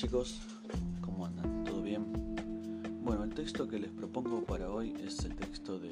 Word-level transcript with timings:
chicos, 0.00 0.40
¿cómo 1.02 1.26
andan? 1.26 1.62
¿Todo 1.62 1.82
bien? 1.82 2.06
Bueno, 3.04 3.22
el 3.22 3.34
texto 3.34 3.68
que 3.68 3.78
les 3.78 3.90
propongo 3.90 4.42
para 4.44 4.70
hoy 4.70 4.94
es 5.04 5.22
el 5.26 5.36
texto 5.36 5.78
de 5.78 5.90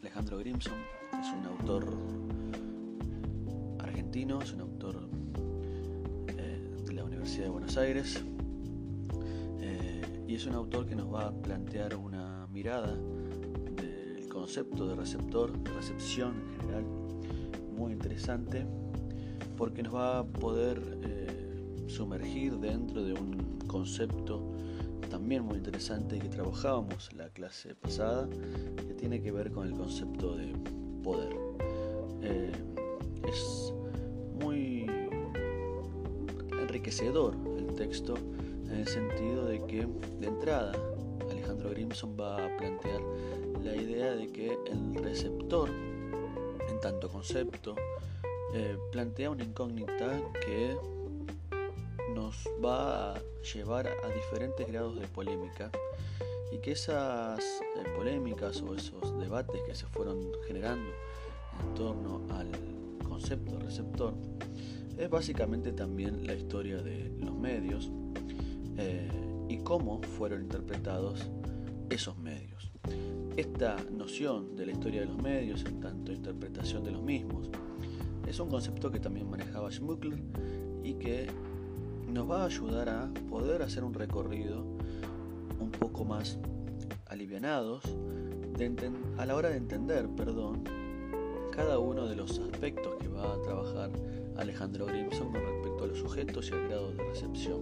Alejandro 0.00 0.38
Grimson, 0.38 0.72
es 1.20 1.26
un 1.38 1.44
autor 1.44 1.86
argentino, 3.80 4.40
es 4.40 4.54
un 4.54 4.62
autor 4.62 5.10
eh, 6.28 6.76
de 6.86 6.92
la 6.94 7.04
Universidad 7.04 7.44
de 7.44 7.50
Buenos 7.50 7.76
Aires 7.76 8.24
eh, 9.60 10.24
y 10.26 10.34
es 10.34 10.46
un 10.46 10.54
autor 10.54 10.86
que 10.86 10.96
nos 10.96 11.12
va 11.12 11.26
a 11.26 11.32
plantear 11.32 11.94
una 11.94 12.46
mirada 12.46 12.96
del 12.96 14.26
concepto 14.30 14.88
de 14.88 14.94
receptor, 14.94 15.52
recepción 15.76 16.36
en 16.54 16.60
general, 16.62 16.84
muy 17.76 17.92
interesante 17.92 18.64
porque 19.58 19.82
nos 19.82 19.94
va 19.94 20.20
a 20.20 20.24
poder 20.24 20.80
eh, 21.02 21.25
sumergir 21.86 22.58
dentro 22.58 23.02
de 23.02 23.12
un 23.12 23.58
concepto 23.66 24.42
también 25.08 25.44
muy 25.44 25.56
interesante 25.56 26.18
que 26.18 26.28
trabajábamos 26.28 27.12
la 27.14 27.28
clase 27.30 27.74
pasada, 27.74 28.28
que 28.76 28.94
tiene 28.94 29.22
que 29.22 29.30
ver 29.32 29.50
con 29.50 29.66
el 29.66 29.74
concepto 29.74 30.36
de 30.36 30.52
poder. 31.02 31.36
Eh, 32.22 32.52
es 33.28 33.72
muy 34.40 34.86
enriquecedor 36.60 37.34
el 37.56 37.74
texto 37.74 38.14
en 38.66 38.72
el 38.72 38.86
sentido 38.86 39.46
de 39.46 39.64
que 39.66 39.86
de 40.20 40.26
entrada 40.26 40.72
Alejandro 41.30 41.70
Grimson 41.70 42.16
va 42.18 42.44
a 42.44 42.56
plantear 42.56 43.00
la 43.62 43.74
idea 43.74 44.14
de 44.14 44.28
que 44.28 44.58
el 44.66 44.94
receptor, 45.02 45.70
en 45.70 46.80
tanto 46.80 47.08
concepto, 47.08 47.74
eh, 48.54 48.76
plantea 48.92 49.30
una 49.30 49.44
incógnita 49.44 50.20
que 50.44 50.76
nos 52.26 52.48
va 52.64 53.12
a 53.12 53.22
llevar 53.54 53.86
a 53.86 54.08
diferentes 54.08 54.66
grados 54.66 54.98
de 54.98 55.06
polémica 55.06 55.70
y 56.52 56.58
que 56.58 56.72
esas 56.72 57.38
eh, 57.38 57.84
polémicas 57.96 58.62
o 58.62 58.74
esos 58.74 59.16
debates 59.20 59.60
que 59.64 59.76
se 59.76 59.86
fueron 59.86 60.32
generando 60.44 60.90
en 61.60 61.74
torno 61.76 62.22
al 62.34 62.50
concepto 63.08 63.60
receptor 63.60 64.12
es 64.98 65.08
básicamente 65.08 65.70
también 65.70 66.26
la 66.26 66.34
historia 66.34 66.82
de 66.82 67.12
los 67.20 67.32
medios 67.32 67.92
eh, 68.76 69.08
y 69.48 69.58
cómo 69.58 70.02
fueron 70.02 70.42
interpretados 70.42 71.30
esos 71.90 72.18
medios. 72.18 72.72
Esta 73.36 73.76
noción 73.92 74.56
de 74.56 74.66
la 74.66 74.72
historia 74.72 75.02
de 75.02 75.06
los 75.06 75.22
medios, 75.22 75.64
en 75.64 75.78
tanto 75.78 76.12
interpretación 76.12 76.82
de 76.82 76.90
los 76.90 77.02
mismos, 77.02 77.50
es 78.26 78.40
un 78.40 78.48
concepto 78.48 78.90
que 78.90 78.98
también 78.98 79.30
manejaba 79.30 79.70
Schmuckler 79.70 80.18
y 80.82 80.94
que 80.94 81.28
nos 82.16 82.30
va 82.30 82.44
a 82.44 82.46
ayudar 82.46 82.88
a 82.88 83.10
poder 83.28 83.60
hacer 83.60 83.84
un 83.84 83.92
recorrido 83.92 84.64
un 85.60 85.70
poco 85.70 86.02
más 86.02 86.38
alivianados 87.08 87.82
a 89.18 89.26
la 89.26 89.34
hora 89.34 89.50
de 89.50 89.58
entender, 89.58 90.08
perdón, 90.16 90.64
cada 91.50 91.78
uno 91.78 92.06
de 92.06 92.16
los 92.16 92.38
aspectos 92.38 92.94
que 92.98 93.08
va 93.08 93.34
a 93.34 93.42
trabajar 93.42 93.90
Alejandro 94.38 94.86
Grimson 94.86 95.30
con 95.30 95.42
respecto 95.42 95.84
a 95.84 95.86
los 95.88 95.98
sujetos 95.98 96.48
y 96.48 96.54
al 96.54 96.68
grado 96.68 96.92
de 96.92 97.04
recepción. 97.04 97.60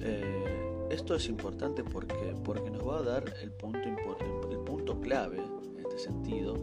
Eh, 0.00 0.88
esto 0.90 1.14
es 1.14 1.28
importante 1.28 1.84
porque, 1.84 2.34
porque 2.42 2.70
nos 2.70 2.88
va 2.88 3.00
a 3.00 3.02
dar 3.02 3.34
el 3.42 3.50
punto, 3.50 3.80
el 4.50 4.58
punto 4.60 4.98
clave 4.98 5.36
en 5.36 5.78
este 5.78 5.98
sentido 5.98 6.56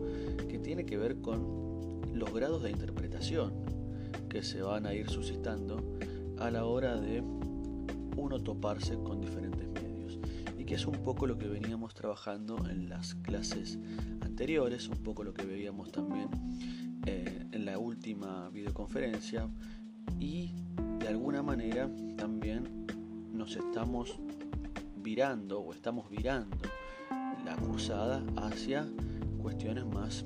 que 0.50 0.58
tiene 0.58 0.88
que 0.88 0.98
ver 0.98 1.22
con 1.22 2.02
los 2.16 2.34
grados 2.34 2.64
de 2.64 2.72
interpretación 2.72 3.54
que 4.28 4.42
se 4.42 4.64
van 4.64 4.88
a 4.88 4.96
ir 4.96 5.08
suscitando 5.08 5.99
a 6.40 6.50
la 6.50 6.66
hora 6.66 7.00
de 7.00 7.22
uno 8.16 8.40
toparse 8.42 8.96
con 9.04 9.22
diferentes 9.22 9.68
medios. 9.70 10.20
Y 10.58 10.66
que 10.66 10.76
es 10.76 10.86
un 10.86 11.04
poco 11.04 11.28
lo 11.28 11.38
que 11.38 11.48
veníamos 11.48 11.94
trabajando 11.94 12.58
en 12.70 12.90
las 12.90 13.16
clases 13.16 13.80
anteriores, 14.22 14.88
un 14.88 14.98
poco 14.98 15.24
lo 15.24 15.34
que 15.34 15.46
veíamos 15.46 15.92
también 15.92 16.30
eh, 17.06 17.48
en 17.52 17.66
la 17.66 17.78
última 17.78 18.50
videoconferencia. 18.50 19.50
Y 20.20 20.54
de 21.00 21.08
alguna 21.08 21.42
manera 21.44 21.90
también 22.18 22.88
nos 23.32 23.56
estamos 23.56 24.20
virando 24.98 25.62
o 25.62 25.74
estamos 25.74 26.10
virando 26.10 26.58
la 27.46 27.56
cursada 27.56 28.24
hacia 28.36 28.88
cuestiones 29.42 29.86
más 29.86 30.26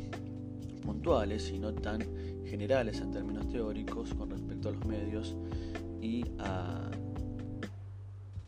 puntuales 0.81 1.51
y 1.51 1.59
no 1.59 1.73
tan 1.73 2.01
generales 2.45 2.99
en 2.99 3.11
términos 3.11 3.47
teóricos 3.47 4.13
con 4.13 4.29
respecto 4.29 4.69
a 4.69 4.71
los 4.73 4.85
medios 4.85 5.35
y 6.03 6.25
a 6.39 6.91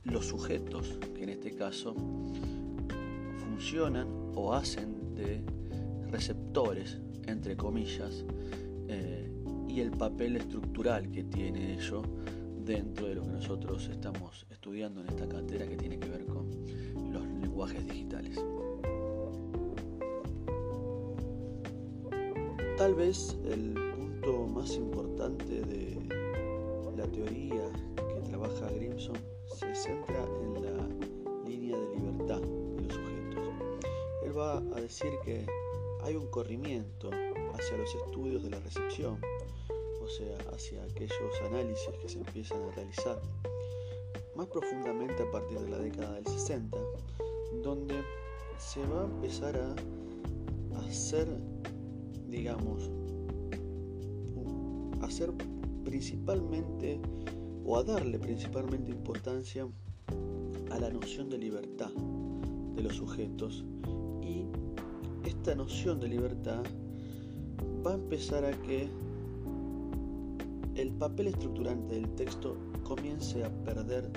los 0.03 0.25
sujetos 0.25 0.99
que 1.15 1.23
en 1.23 1.29
este 1.29 1.55
caso 1.55 1.95
funcionan 3.37 4.07
o 4.35 4.53
hacen 4.53 5.15
de 5.15 5.41
receptores, 6.11 6.99
entre 7.25 7.55
comillas, 7.55 8.25
eh, 8.89 9.31
y 9.69 9.79
el 9.79 9.91
papel 9.91 10.35
estructural 10.35 11.09
que 11.09 11.23
tiene 11.23 11.73
ello 11.73 12.01
dentro 12.65 13.07
de 13.07 13.15
lo 13.15 13.23
que 13.23 13.31
nosotros 13.31 13.87
estamos 13.87 14.45
estudiando 14.49 14.99
en 15.01 15.07
esta 15.07 15.27
cátedra 15.27 15.65
que 15.65 15.77
tiene 15.77 15.97
que 15.97 16.09
ver 16.09 16.25
con 16.25 16.49
los 17.13 17.25
lenguajes 17.41 17.87
digitales. 17.87 18.37
Tal 22.77 22.93
vez 22.95 23.37
el 23.45 23.73
punto 23.95 24.47
más 24.47 24.75
importante 24.75 25.61
de 25.61 25.84
teoría 27.15 27.71
que 27.95 28.29
trabaja 28.29 28.69
Grimson 28.71 29.15
se 29.47 29.73
centra 29.73 30.25
en 30.41 30.53
la 30.61 31.47
línea 31.47 31.77
de 31.77 31.95
libertad 31.95 32.41
de 32.41 32.81
los 32.81 32.93
sujetos. 32.93 33.53
Él 34.23 34.37
va 34.37 34.57
a 34.57 34.81
decir 34.81 35.13
que 35.23 35.45
hay 36.03 36.15
un 36.15 36.27
corrimiento 36.27 37.09
hacia 37.53 37.77
los 37.77 37.95
estudios 37.95 38.43
de 38.43 38.49
la 38.49 38.59
recepción, 38.59 39.21
o 40.01 40.07
sea, 40.07 40.37
hacia 40.53 40.83
aquellos 40.83 41.41
análisis 41.49 41.89
que 42.01 42.09
se 42.09 42.19
empiezan 42.19 42.61
a 42.63 42.71
realizar 42.71 43.21
más 44.35 44.47
profundamente 44.47 45.23
a 45.23 45.31
partir 45.31 45.59
de 45.59 45.69
la 45.69 45.77
década 45.77 46.15
del 46.15 46.27
60, 46.27 46.77
donde 47.63 47.95
se 48.57 48.85
va 48.87 49.03
a 49.03 49.05
empezar 49.05 49.55
a 49.55 50.79
hacer, 50.85 51.29
digamos, 52.27 52.91
hacer 55.01 55.31
principalmente 55.85 56.99
o 57.63 57.77
a 57.77 57.83
darle 57.83 58.19
principalmente 58.19 58.91
importancia 58.91 59.67
a 60.71 60.79
la 60.79 60.89
noción 60.89 61.29
de 61.29 61.37
libertad 61.37 61.91
de 62.75 62.81
los 62.83 62.95
sujetos 62.95 63.63
y 64.21 64.45
esta 65.25 65.55
noción 65.55 65.99
de 65.99 66.09
libertad 66.09 66.63
va 67.85 67.91
a 67.91 67.95
empezar 67.95 68.43
a 68.43 68.51
que 68.63 68.89
el 70.75 70.91
papel 70.91 71.27
estructurante 71.27 71.95
del 71.95 72.09
texto 72.15 72.57
comience 72.83 73.43
a 73.43 73.49
perder 73.63 74.11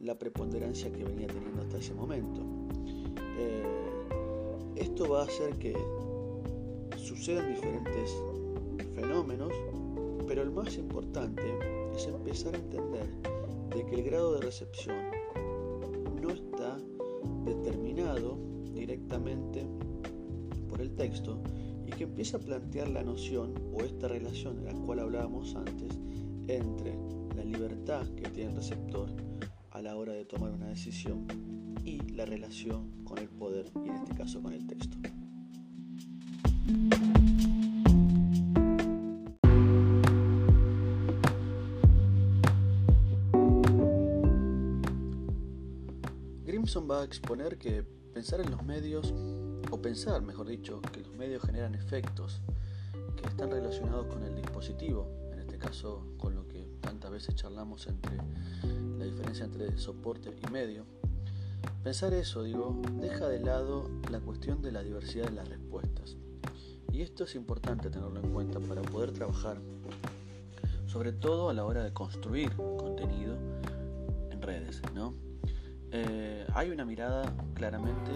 la 0.00 0.18
preponderancia 0.18 0.90
que 0.90 1.04
venía 1.04 1.28
teniendo 1.28 1.62
hasta 1.62 1.78
ese 1.78 1.94
momento. 1.94 2.40
Eh, 3.38 3.62
esto 4.76 5.08
va 5.08 5.20
a 5.20 5.24
hacer 5.24 5.56
que 5.58 5.76
sucedan 6.96 7.54
diferentes 7.54 8.10
fenómenos 8.94 9.52
pero 10.32 10.44
el 10.44 10.50
más 10.50 10.78
importante 10.78 11.42
es 11.94 12.06
empezar 12.06 12.54
a 12.54 12.58
entender 12.58 13.06
de 13.68 13.84
que 13.84 13.96
el 13.96 14.02
grado 14.02 14.32
de 14.32 14.40
recepción 14.40 14.96
no 16.22 16.30
está 16.30 16.78
determinado 17.44 18.38
directamente 18.72 19.66
por 20.70 20.80
el 20.80 20.94
texto 20.94 21.38
y 21.86 21.90
que 21.90 22.04
empieza 22.04 22.38
a 22.38 22.40
plantear 22.40 22.88
la 22.88 23.02
noción 23.02 23.52
o 23.74 23.82
esta 23.82 24.08
relación 24.08 24.56
de 24.56 24.72
la 24.72 24.72
cual 24.72 25.00
hablábamos 25.00 25.54
antes 25.54 25.98
entre 26.48 26.96
la 27.36 27.44
libertad 27.44 28.06
que 28.16 28.30
tiene 28.30 28.52
el 28.52 28.56
receptor 28.56 29.10
a 29.70 29.82
la 29.82 29.96
hora 29.96 30.14
de 30.14 30.24
tomar 30.24 30.52
una 30.52 30.68
decisión 30.68 31.26
y 31.84 32.00
la 32.14 32.24
relación 32.24 33.04
con 33.04 33.18
el 33.18 33.28
poder 33.28 33.70
y 33.84 33.90
en 33.90 33.96
este 33.96 34.14
caso 34.14 34.40
con 34.40 34.54
el 34.54 34.66
texto. 34.66 34.96
Va 46.80 47.02
a 47.02 47.04
exponer 47.04 47.58
que 47.58 47.82
pensar 48.14 48.40
en 48.40 48.50
los 48.50 48.62
medios, 48.62 49.12
o 49.70 49.82
pensar, 49.82 50.22
mejor 50.22 50.46
dicho, 50.46 50.80
que 50.80 51.00
los 51.00 51.14
medios 51.16 51.42
generan 51.42 51.74
efectos 51.74 52.40
que 53.16 53.28
están 53.28 53.50
relacionados 53.50 54.06
con 54.06 54.22
el 54.22 54.34
dispositivo, 54.34 55.06
en 55.32 55.40
este 55.40 55.58
caso 55.58 56.06
con 56.16 56.34
lo 56.34 56.48
que 56.48 56.66
tantas 56.80 57.10
veces 57.10 57.34
charlamos 57.34 57.86
entre 57.88 58.16
la 58.98 59.04
diferencia 59.04 59.44
entre 59.44 59.76
soporte 59.76 60.34
y 60.42 60.50
medio. 60.50 60.86
Pensar 61.84 62.14
eso, 62.14 62.42
digo, 62.42 62.80
deja 63.00 63.28
de 63.28 63.40
lado 63.40 63.90
la 64.10 64.20
cuestión 64.20 64.62
de 64.62 64.72
la 64.72 64.82
diversidad 64.82 65.26
de 65.26 65.32
las 65.32 65.48
respuestas. 65.48 66.16
Y 66.90 67.02
esto 67.02 67.24
es 67.24 67.34
importante 67.34 67.90
tenerlo 67.90 68.20
en 68.20 68.32
cuenta 68.32 68.60
para 68.60 68.80
poder 68.82 69.12
trabajar, 69.12 69.60
sobre 70.86 71.12
todo 71.12 71.50
a 71.50 71.54
la 71.54 71.64
hora 71.64 71.84
de 71.84 71.92
construir 71.92 72.54
contenido 72.56 73.36
en 74.30 74.40
redes. 74.40 74.80
¿no? 74.94 75.31
Eh, 75.94 76.46
hay 76.54 76.70
una 76.70 76.86
mirada 76.86 77.30
claramente 77.52 78.10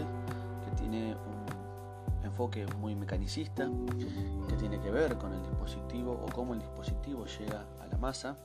que 0.65 0.71
tiene 0.81 1.15
un 1.15 2.25
enfoque 2.25 2.67
muy 2.79 2.95
mecanicista, 2.97 3.69
que 4.49 4.57
tiene 4.57 4.81
que 4.81 4.91
ver 4.91 5.19
con 5.19 5.35
el 5.35 5.43
dispositivo 5.43 6.13
o 6.13 6.33
cómo 6.33 6.55
el 6.55 6.61
dispositivo 6.61 7.27
llega 7.27 7.67
a 7.83 7.87
la 7.87 7.99
masa. 7.99 8.39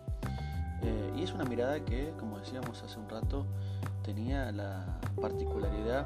Eh, 0.84 1.14
y 1.16 1.24
es 1.24 1.34
una 1.34 1.46
mirada 1.46 1.80
que, 1.86 2.14
como 2.20 2.40
decíamos 2.40 2.84
hace 2.84 3.00
un 3.00 3.08
rato, 3.08 3.46
tenía 4.04 4.52
la 4.52 5.00
particularidad 5.22 6.06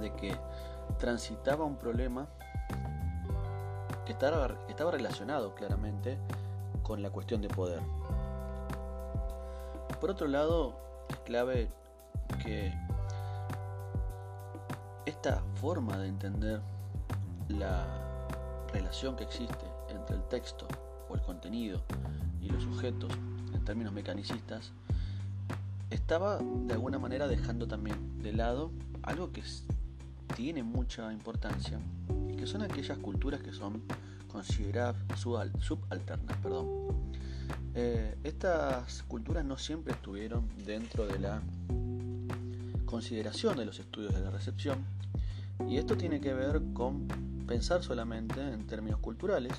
de 0.00 0.12
que 0.14 0.36
transitaba 0.98 1.64
un 1.64 1.76
problema 1.76 2.26
que 4.04 4.12
estaba, 4.12 4.56
estaba 4.68 4.90
relacionado 4.90 5.54
claramente 5.54 6.18
con 6.82 7.00
la 7.00 7.10
cuestión 7.10 7.42
de 7.42 7.48
poder. 7.48 7.80
Por 10.00 10.10
otro 10.10 10.26
lado, 10.26 10.74
es 11.10 11.16
clave 11.18 11.70
esta 15.06 15.42
forma 15.60 15.98
de 15.98 16.08
entender 16.08 16.60
la 17.48 17.86
relación 18.72 19.16
que 19.16 19.24
existe 19.24 19.66
entre 19.88 20.16
el 20.16 20.22
texto 20.28 20.68
o 21.08 21.14
el 21.14 21.22
contenido 21.22 21.82
y 22.40 22.48
los 22.48 22.62
sujetos 22.62 23.10
en 23.52 23.64
términos 23.64 23.92
mecanicistas 23.92 24.72
estaba 25.90 26.38
de 26.38 26.74
alguna 26.74 26.98
manera 26.98 27.26
dejando 27.26 27.66
también 27.66 28.22
de 28.22 28.32
lado 28.32 28.70
algo 29.02 29.32
que 29.32 29.42
tiene 30.36 30.62
mucha 30.62 31.12
importancia 31.12 31.80
y 32.30 32.36
que 32.36 32.46
son 32.46 32.62
aquellas 32.62 32.98
culturas 32.98 33.42
que 33.42 33.52
son 33.52 33.82
consideradas 34.30 34.96
subalternas. 35.60 36.36
Perdón. 36.42 36.68
Eh, 37.74 38.18
estas 38.24 39.02
culturas 39.04 39.44
no 39.44 39.56
siempre 39.56 39.92
estuvieron 39.92 40.48
dentro 40.66 41.06
de 41.06 41.18
la 41.18 41.42
consideración 42.88 43.58
de 43.58 43.66
los 43.66 43.78
estudios 43.78 44.14
de 44.14 44.20
la 44.20 44.30
recepción 44.30 44.82
y 45.68 45.76
esto 45.76 45.96
tiene 45.98 46.22
que 46.22 46.32
ver 46.32 46.62
con 46.72 47.06
pensar 47.46 47.82
solamente 47.82 48.40
en 48.40 48.66
términos 48.66 48.98
culturales, 49.00 49.52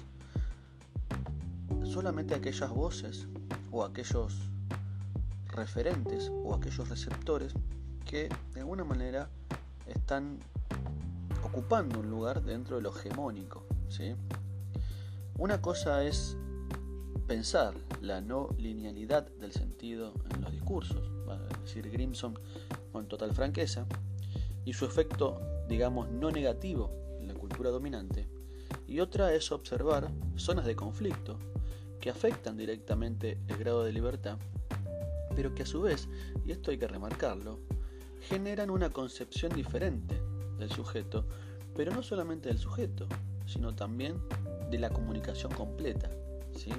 solamente 1.83 2.33
aquellas 2.33 2.71
voces 2.71 3.27
o 3.71 3.83
aquellos 3.83 4.35
referentes 5.47 6.31
o 6.43 6.55
aquellos 6.55 6.89
receptores 6.89 7.53
que 8.03 8.29
de 8.55 8.61
alguna 8.61 8.83
manera 8.83 9.29
están 9.85 10.39
ocupando 11.43 11.99
un 11.99 12.09
lugar 12.09 12.41
dentro 12.41 12.77
de 12.77 12.81
lo 12.81 12.95
hegemónico. 12.95 13.63
¿sí? 13.89 14.15
Una 15.37 15.61
cosa 15.61 16.03
es 16.03 16.35
pensar 17.29 17.75
la 18.01 18.21
no 18.21 18.49
linealidad 18.57 19.27
del 19.33 19.51
sentido 19.51 20.15
en 20.33 20.41
los 20.41 20.51
discursos, 20.51 21.11
va 21.29 21.35
a 21.35 21.59
decir 21.61 21.87
Grimson 21.91 22.33
con 22.91 23.07
total 23.07 23.35
franqueza, 23.35 23.85
y 24.65 24.73
su 24.73 24.85
efecto, 24.85 25.39
digamos, 25.69 26.09
no 26.09 26.31
negativo 26.31 26.91
en 27.19 27.27
la 27.27 27.35
cultura 27.35 27.69
dominante, 27.69 28.27
y 28.87 28.99
otra 28.99 29.31
es 29.35 29.51
observar 29.51 30.09
zonas 30.37 30.65
de 30.65 30.75
conflicto 30.75 31.37
que 32.01 32.09
afectan 32.09 32.57
directamente 32.57 33.37
el 33.47 33.57
grado 33.57 33.83
de 33.83 33.93
libertad, 33.93 34.39
pero 35.35 35.53
que 35.53 35.61
a 35.61 35.67
su 35.67 35.83
vez, 35.83 36.09
y 36.47 36.51
esto 36.51 36.71
hay 36.71 36.79
que 36.79 36.87
remarcarlo, 36.87 37.59
generan 38.21 38.71
una 38.71 38.89
concepción 38.89 39.53
diferente 39.53 40.19
del 40.57 40.71
sujeto, 40.71 41.27
pero 41.75 41.93
no 41.93 42.01
solamente 42.01 42.49
del 42.49 42.57
sujeto, 42.57 43.07
sino 43.45 43.75
también 43.75 44.19
de 44.71 44.79
la 44.79 44.89
comunicación 44.89 45.51
completa. 45.51 46.09
¿sí? 46.57 46.71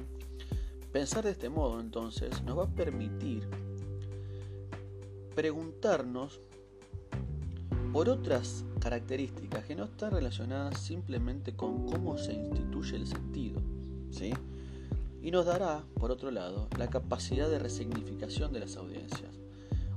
Pensar 0.92 1.24
de 1.24 1.30
este 1.30 1.48
modo 1.48 1.80
entonces 1.80 2.42
nos 2.42 2.58
va 2.58 2.64
a 2.64 2.74
permitir 2.74 3.48
preguntarnos 5.36 6.40
por 7.92 8.08
otras 8.08 8.64
características 8.80 9.64
que 9.64 9.76
no 9.76 9.84
están 9.84 10.10
relacionadas 10.10 10.78
simplemente 10.80 11.54
con 11.54 11.86
cómo 11.86 12.18
se 12.18 12.34
instituye 12.34 12.96
el 12.96 13.06
sentido. 13.06 13.60
¿sí? 14.10 14.32
Y 15.22 15.30
nos 15.30 15.46
dará, 15.46 15.84
por 15.94 16.10
otro 16.10 16.30
lado, 16.30 16.68
la 16.76 16.88
capacidad 16.88 17.48
de 17.48 17.58
resignificación 17.58 18.52
de 18.52 18.60
las 18.60 18.76
audiencias. 18.76 19.38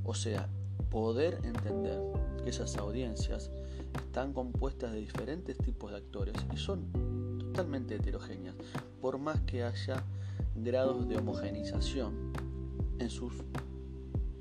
O 0.03 0.13
sea, 0.13 0.47
poder 0.91 1.39
entender 1.43 1.99
que 2.43 2.49
esas 2.49 2.77
audiencias 2.77 3.49
están 3.95 4.33
compuestas 4.33 4.91
de 4.91 4.99
diferentes 4.99 5.57
tipos 5.57 5.91
de 5.91 5.97
actores 5.97 6.35
y 6.53 6.57
son 6.57 7.39
totalmente 7.39 7.95
heterogéneas, 7.95 8.55
por 9.01 9.17
más 9.17 9.41
que 9.41 9.63
haya 9.63 10.03
grados 10.55 11.07
de 11.07 11.17
homogenización 11.17 12.33
en 12.99 13.09
sus 13.09 13.33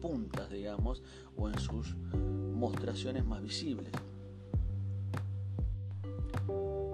puntas, 0.00 0.50
digamos, 0.50 1.02
o 1.36 1.48
en 1.48 1.58
sus 1.58 1.96
mostraciones 2.54 3.24
más 3.24 3.42
visibles. 3.42 3.92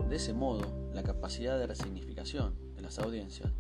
De 0.09 0.17
ese 0.17 0.33
modo, 0.33 0.91
la 0.95 1.03
capacidad 1.03 1.59
de 1.59 1.67
resignificación 1.67 2.55
de 2.75 2.83
las 2.83 2.99
audiencias 2.99 3.53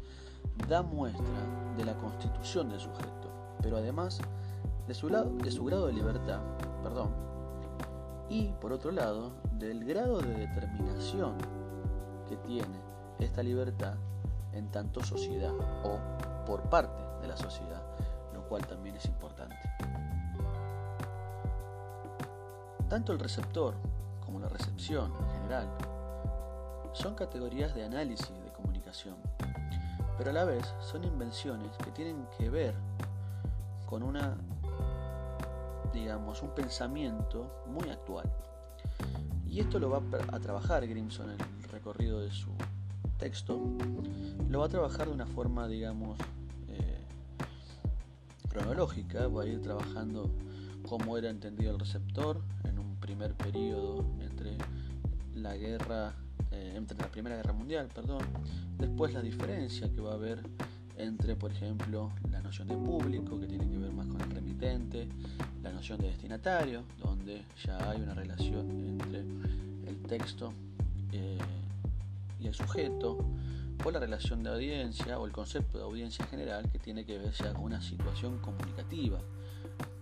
da 0.68 0.82
muestra 0.82 1.74
de 1.76 1.84
la 1.84 1.96
constitución 1.98 2.68
del 2.68 2.80
sujeto, 2.80 3.56
pero 3.62 3.76
además 3.76 4.20
de 4.86 4.94
su, 4.94 5.08
lado, 5.08 5.30
de 5.36 5.50
su 5.50 5.64
grado 5.64 5.86
de 5.86 5.92
libertad, 5.92 6.40
perdón, 6.82 7.14
y 8.30 8.48
por 8.60 8.72
otro 8.72 8.90
lado, 8.90 9.32
del 9.58 9.84
grado 9.84 10.20
de 10.20 10.34
determinación 10.34 11.36
que 12.28 12.36
tiene 12.36 12.78
esta 13.18 13.42
libertad 13.42 13.94
en 14.58 14.70
tanto 14.70 15.02
sociedad 15.02 15.52
o 15.84 15.98
por 16.46 16.62
parte 16.68 17.02
de 17.20 17.28
la 17.28 17.36
sociedad, 17.36 17.82
lo 18.34 18.42
cual 18.48 18.66
también 18.66 18.96
es 18.96 19.04
importante. 19.06 19.56
Tanto 22.88 23.12
el 23.12 23.18
receptor 23.18 23.74
como 24.24 24.40
la 24.40 24.48
recepción 24.48 25.12
en 25.14 25.30
general 25.30 25.68
son 26.92 27.14
categorías 27.14 27.74
de 27.74 27.84
análisis 27.84 28.30
de 28.42 28.52
comunicación, 28.52 29.16
pero 30.16 30.30
a 30.30 30.32
la 30.32 30.44
vez 30.44 30.66
son 30.80 31.04
invenciones 31.04 31.76
que 31.78 31.90
tienen 31.92 32.26
que 32.36 32.50
ver 32.50 32.74
con 33.86 34.02
una, 34.02 34.36
digamos, 35.92 36.42
un 36.42 36.50
pensamiento 36.50 37.62
muy 37.66 37.88
actual. 37.90 38.30
Y 39.46 39.60
esto 39.60 39.78
lo 39.78 39.90
va 39.90 40.02
a 40.32 40.40
trabajar 40.40 40.86
Grimson 40.86 41.30
en 41.30 41.40
el 41.40 41.68
recorrido 41.70 42.20
de 42.20 42.30
su 42.30 42.50
texto, 43.18 43.60
lo 44.48 44.60
va 44.60 44.66
a 44.66 44.68
trabajar 44.68 45.08
de 45.08 45.14
una 45.14 45.26
forma, 45.26 45.68
digamos, 45.68 46.18
eh, 46.68 47.00
cronológica, 48.48 49.28
va 49.28 49.42
a 49.42 49.46
ir 49.46 49.60
trabajando 49.60 50.30
cómo 50.88 51.18
era 51.18 51.28
entendido 51.28 51.72
el 51.72 51.78
receptor 51.78 52.40
en 52.64 52.78
un 52.78 52.96
primer 52.96 53.34
periodo 53.34 54.06
entre 54.20 54.56
la 55.34 55.56
guerra, 55.56 56.14
eh, 56.50 56.72
entre 56.76 56.96
la 56.96 57.08
Primera 57.08 57.36
Guerra 57.36 57.52
Mundial, 57.52 57.88
perdón, 57.94 58.22
después 58.78 59.12
la 59.12 59.20
diferencia 59.20 59.90
que 59.92 60.00
va 60.00 60.12
a 60.12 60.14
haber 60.14 60.42
entre, 60.96 61.36
por 61.36 61.52
ejemplo, 61.52 62.10
la 62.30 62.40
noción 62.40 62.68
de 62.68 62.76
público, 62.76 63.38
que 63.38 63.46
tiene 63.46 63.68
que 63.68 63.78
ver 63.78 63.92
más 63.92 64.06
con 64.08 64.20
el 64.20 64.30
remitente, 64.30 65.08
la 65.62 65.72
noción 65.72 65.98
de 66.00 66.08
destinatario, 66.08 66.82
donde 66.98 67.42
ya 67.64 67.90
hay 67.90 68.00
una 68.00 68.14
relación 68.14 68.70
entre 68.70 69.20
el 69.88 70.02
texto 70.08 70.52
eh, 71.12 71.38
y 72.40 72.46
el 72.46 72.54
sujeto, 72.54 73.18
o 73.84 73.90
la 73.90 74.00
relación 74.00 74.42
de 74.42 74.50
audiencia 74.50 75.18
o 75.18 75.26
el 75.26 75.32
concepto 75.32 75.78
de 75.78 75.84
audiencia 75.84 76.24
general 76.26 76.70
que 76.70 76.78
tiene 76.78 77.04
que 77.04 77.18
ver 77.18 77.32
con 77.54 77.62
una 77.62 77.80
situación 77.80 78.38
comunicativa 78.38 79.20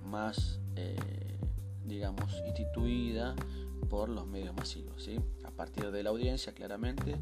más, 0.05 0.61
eh, 0.76 0.97
digamos, 1.85 2.33
instituida 2.47 3.35
por 3.90 4.09
los 4.09 4.26
medios 4.26 4.55
masivos. 4.55 5.02
¿sí? 5.02 5.19
A 5.45 5.50
partir 5.50 5.90
de 5.90 6.02
la 6.02 6.11
audiencia, 6.11 6.52
claramente, 6.52 7.16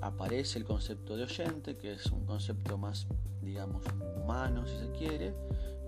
aparece 0.00 0.58
el 0.58 0.64
concepto 0.64 1.16
de 1.16 1.24
oyente, 1.24 1.76
que 1.76 1.92
es 1.92 2.06
un 2.06 2.24
concepto 2.24 2.78
más, 2.78 3.06
digamos, 3.42 3.84
humano, 4.16 4.66
si 4.66 4.78
se 4.78 4.90
quiere, 4.92 5.34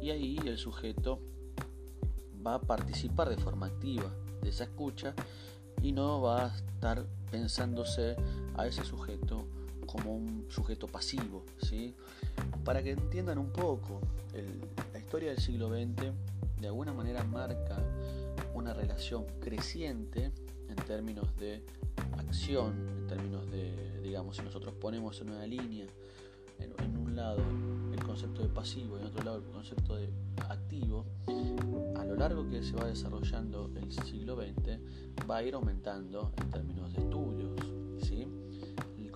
y 0.01 0.11
ahí 0.11 0.39
el 0.45 0.59
sujeto 0.59 1.21
va 2.47 2.55
a 2.55 2.61
participar 2.61 3.29
de 3.29 3.37
forma 3.37 3.67
activa 3.67 4.11
de 4.43 4.51
esa 4.51 4.65
escucha 4.65 5.15
y 5.83 5.93
no 5.93 6.21
va 6.21 6.47
a 6.47 6.57
estar 6.57 7.05
pensándose 7.31 8.17
a 8.57 8.67
ese 8.67 8.85
sujeto 8.85 9.47
como 9.87 10.15
un 10.15 10.47
sujeto 10.49 10.87
pasivo. 10.87 11.45
¿sí? 11.63 11.95
Para 12.65 12.83
que 12.83 12.93
entiendan 12.93 13.39
un 13.39 13.53
poco, 13.53 14.01
la 14.93 14.99
historia 14.99 15.31
del 15.31 15.39
siglo 15.39 15.69
XX 15.69 16.13
de 16.61 16.67
alguna 16.67 16.93
manera 16.93 17.25
marca 17.25 17.83
una 18.55 18.73
relación 18.73 19.25
creciente 19.41 20.33
en 20.69 20.77
términos 20.87 21.37
de 21.37 21.63
acción, 22.19 22.75
en 22.89 23.07
términos 23.07 23.51
de, 23.51 24.01
digamos, 24.03 24.37
si 24.37 24.43
nosotros 24.43 24.75
ponemos 24.75 25.21
en 25.21 25.31
una 25.31 25.47
línea, 25.47 25.87
en, 26.59 26.97
un 26.97 27.15
lado 27.15 27.43
el 27.93 28.03
concepto 28.03 28.43
de 28.43 28.49
pasivo 28.49 28.97
y 28.97 29.01
en 29.01 29.07
otro 29.07 29.25
lado 29.25 29.39
el 29.39 29.45
concepto 29.45 29.97
de 29.97 30.09
activo, 30.49 31.05
a 31.97 32.05
lo 32.05 32.17
largo 32.17 32.49
que 32.49 32.63
se 32.63 32.75
va 32.75 32.87
desarrollando 32.87 33.71
el 33.77 33.93
siglo 33.93 34.37
XX, 34.37 34.79
va 35.29 35.39
a 35.39 35.43
ir 35.43 35.55
aumentando 35.55 36.33
en 36.37 36.51
términos 36.51 36.93
de 36.93 37.01
estudios, 37.01 37.61
¿sí? 38.03 38.27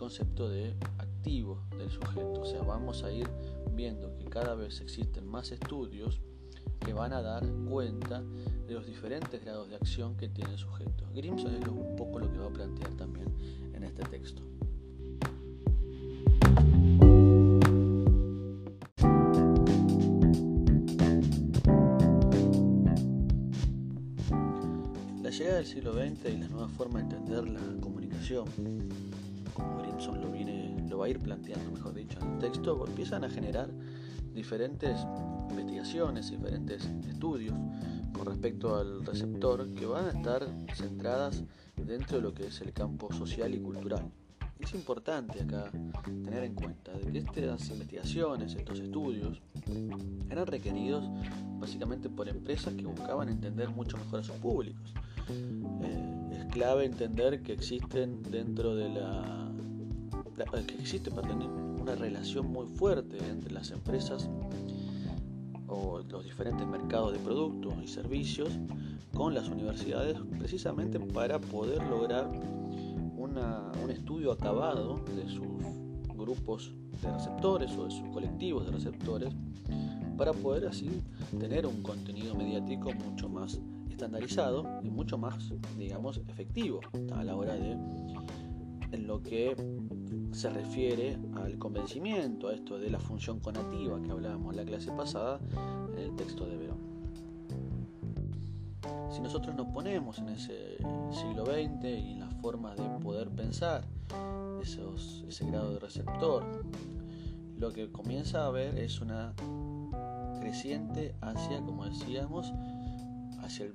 Concepto 0.01 0.49
de 0.49 0.75
activo 0.97 1.63
del 1.77 1.91
sujeto. 1.91 2.41
O 2.41 2.47
sea, 2.47 2.63
vamos 2.63 3.05
a 3.05 3.13
ir 3.13 3.29
viendo 3.75 4.17
que 4.17 4.25
cada 4.25 4.55
vez 4.55 4.81
existen 4.81 5.27
más 5.27 5.53
estudios 5.53 6.23
que 6.81 6.95
van 6.95 7.13
a 7.13 7.21
dar 7.21 7.47
cuenta 7.69 8.23
de 8.67 8.73
los 8.73 8.87
diferentes 8.87 9.45
grados 9.45 9.69
de 9.69 9.77
acción 9.77 10.17
que 10.17 10.31
tiene 10.31 10.53
el 10.53 10.59
sujeto. 10.59 11.05
Grimson 11.15 11.55
es 11.55 11.69
un 11.69 11.97
poco 11.97 12.19
lo 12.19 12.33
que 12.33 12.39
va 12.39 12.47
a 12.47 12.51
plantear 12.51 12.95
también 12.95 13.29
en 13.75 13.85
este 13.85 14.03
texto. 14.05 14.43
La 25.23 25.29
llegada 25.29 25.57
del 25.59 25.67
siglo 25.67 25.93
XX 25.93 26.25
y 26.25 26.39
la 26.39 26.49
nueva 26.49 26.69
forma 26.71 27.01
de 27.01 27.05
entender 27.05 27.47
la 27.47 27.61
comunicación, 27.83 28.47
como 29.61 30.17
lo, 30.17 30.31
viene, 30.31 30.87
lo 30.89 30.99
va 30.99 31.07
a 31.07 31.09
ir 31.09 31.19
planteando, 31.19 31.71
mejor 31.71 31.95
dicho, 31.95 32.19
en 32.21 32.33
el 32.33 32.39
texto, 32.39 32.87
empiezan 32.87 33.25
a 33.25 33.31
generar 33.31 33.71
diferentes 34.35 34.99
investigaciones, 35.51 36.31
diferentes 36.31 36.85
estudios 37.09 37.55
con 38.13 38.27
respecto 38.27 38.77
al 38.77 39.05
receptor 39.05 39.69
que 39.75 39.87
van 39.87 40.07
a 40.07 40.11
estar 40.11 40.47
centradas 40.75 41.43
dentro 41.77 42.19
de 42.19 42.23
lo 42.23 42.35
que 42.35 42.47
es 42.47 42.61
el 42.61 42.73
campo 42.73 43.13
social 43.13 43.55
y 43.55 43.61
cultural. 43.61 44.11
Es 44.59 44.75
importante 44.75 45.41
acá 45.43 45.71
tener 46.05 46.45
en 46.45 46.55
cuenta 46.55 46.93
de 46.93 47.11
que 47.11 47.19
estas 47.19 47.71
investigaciones, 47.71 48.55
estos 48.55 48.79
estudios, 48.79 49.41
eran 50.29 50.47
requeridos 50.47 51.09
básicamente 51.59 52.11
por 52.11 52.29
empresas 52.29 52.75
que 52.75 52.85
buscaban 52.85 53.31
entender 53.31 53.71
mucho 53.71 53.97
mejor 53.97 54.21
a 54.21 54.23
sus 54.23 54.37
públicos. 54.37 54.93
Eh, 55.31 56.39
es 56.39 56.45
clave 56.53 56.85
entender 56.85 57.43
que 57.43 57.55
existen 57.55 58.23
dentro 58.23 58.75
de 58.75 58.91
la, 58.91 59.50
que 60.45 60.75
existe 60.75 61.11
una 61.81 61.95
relación 61.95 62.51
muy 62.51 62.67
fuerte 62.67 63.19
entre 63.29 63.53
las 63.53 63.71
empresas 63.71 64.29
o 65.67 66.01
los 66.09 66.25
diferentes 66.25 66.67
mercados 66.67 67.13
de 67.13 67.19
productos 67.19 67.75
y 67.83 67.87
servicios 67.87 68.51
con 69.15 69.35
las 69.35 69.49
universidades 69.49 70.19
precisamente 70.39 70.99
para 70.99 71.39
poder 71.39 71.83
lograr 71.85 72.31
un 73.17 73.91
estudio 73.91 74.33
acabado 74.33 75.05
de 75.15 75.29
sus 75.29 76.17
grupos 76.17 76.73
de 77.03 77.13
receptores 77.13 77.71
o 77.77 77.85
de 77.85 77.91
sus 77.91 78.09
colectivos 78.09 78.65
de 78.67 78.73
receptores 78.73 79.35
para 80.17 80.33
poder 80.33 80.67
así 80.67 80.91
tener 81.39 81.67
un 81.67 81.83
contenido 81.83 82.35
mediático 82.35 82.93
mucho 82.93 83.29
más 83.29 83.61
estandarizado 83.91 84.65
y 84.83 84.91
mucho 84.91 85.19
más, 85.19 85.53
digamos, 85.79 86.19
efectivo 86.29 86.81
a 87.15 87.25
la 87.25 87.37
hora 87.37 87.55
de 87.55 87.77
en 88.93 89.07
lo 89.07 89.23
que 89.23 89.57
se 90.33 90.51
refiere 90.51 91.19
al 91.35 91.59
convencimiento, 91.59 92.49
a 92.49 92.55
esto 92.55 92.79
de 92.79 92.91
la 92.91 93.01
función 93.01 93.41
conativa 93.41 94.01
que 94.03 94.11
hablábamos 94.11 94.55
la 94.55 94.65
clase 94.65 94.91
pasada 94.93 95.41
en 95.93 95.99
el 95.99 96.17
texto 96.17 96.47
de 96.47 96.57
Verón. 96.57 96.79
Si 99.11 99.21
nosotros 99.21 99.55
nos 99.57 99.67
ponemos 99.69 100.19
en 100.19 100.29
ese 100.31 100.77
siglo 101.13 101.45
XX 101.45 101.85
y 101.85 102.13
en 102.13 102.21
la 102.21 102.31
forma 102.41 102.75
de 102.75 102.89
poder 103.03 103.29
pensar 103.31 103.85
esos, 104.63 105.25
ese 105.29 105.47
grado 105.47 105.75
de 105.75 105.81
receptor, 105.81 106.45
lo 107.59 107.73
que 107.73 107.91
comienza 107.91 108.47
a 108.47 108.51
ver 108.51 108.79
es 108.79 109.01
una 109.01 109.35
creciente 110.41 111.15
hacia, 111.21 111.61
como 111.61 111.85
decíamos, 111.85 112.53
hacia 113.43 113.67
el 113.67 113.75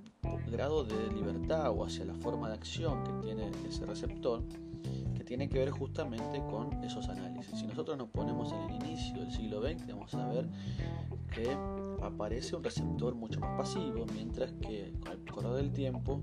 grado 0.51 0.83
de 0.83 1.11
libertad 1.13 1.71
o 1.71 1.85
hacia 1.85 2.05
la 2.05 2.15
forma 2.15 2.49
de 2.49 2.55
acción 2.55 3.03
que 3.03 3.11
tiene 3.21 3.51
ese 3.67 3.85
receptor 3.85 4.43
tiene 5.25 5.49
que 5.49 5.59
ver 5.59 5.71
justamente 5.71 6.41
con 6.49 6.83
esos 6.83 7.09
análisis. 7.09 7.59
Si 7.59 7.67
nosotros 7.67 7.97
nos 7.97 8.09
ponemos 8.09 8.51
en 8.53 8.59
el 8.61 8.75
inicio 8.75 9.19
del 9.19 9.31
siglo 9.31 9.61
XX, 9.61 9.87
vamos 9.87 10.13
a 10.13 10.27
ver 10.27 10.47
que 11.33 11.51
aparece 12.01 12.55
un 12.55 12.63
receptor 12.63 13.15
mucho 13.15 13.39
más 13.39 13.57
pasivo, 13.57 14.05
mientras 14.13 14.53
que 14.53 14.93
con 15.01 15.11
el 15.11 15.25
correr 15.25 15.53
del 15.53 15.71
tiempo 15.71 16.21